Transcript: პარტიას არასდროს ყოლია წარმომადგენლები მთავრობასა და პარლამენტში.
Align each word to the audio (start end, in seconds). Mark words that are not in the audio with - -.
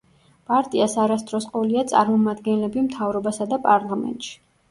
პარტიას 0.51 0.95
არასდროს 1.03 1.45
ყოლია 1.57 1.83
წარმომადგენლები 1.91 2.85
მთავრობასა 2.87 3.47
და 3.53 3.61
პარლამენტში. 3.67 4.35